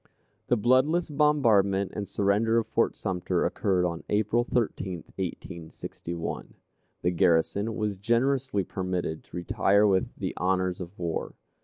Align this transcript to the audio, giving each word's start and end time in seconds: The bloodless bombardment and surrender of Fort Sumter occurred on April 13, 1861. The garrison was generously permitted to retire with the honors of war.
The 0.47 0.57
bloodless 0.57 1.11
bombardment 1.11 1.91
and 1.95 2.07
surrender 2.07 2.57
of 2.57 2.65
Fort 2.65 2.95
Sumter 2.95 3.45
occurred 3.45 3.85
on 3.85 4.03
April 4.09 4.43
13, 4.43 5.03
1861. 5.15 6.55
The 7.03 7.11
garrison 7.11 7.75
was 7.75 7.97
generously 7.97 8.63
permitted 8.63 9.23
to 9.25 9.37
retire 9.37 9.85
with 9.85 10.15
the 10.17 10.33
honors 10.37 10.81
of 10.81 10.97
war. 10.97 11.35